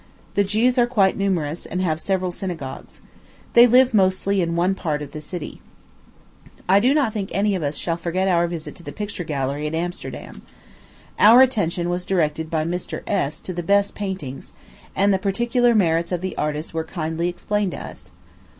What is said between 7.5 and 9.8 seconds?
of us forget our visit to the picture gallery at